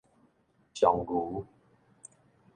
[0.73, 1.45] 上虞